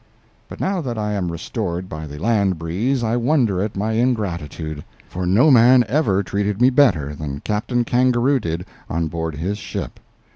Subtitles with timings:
[0.49, 4.83] But now that I am restored by the land breeze, I wonder at my ingratitude;
[5.07, 9.99] for no man ever treated me better than Captain Kangaroo did on board his ship.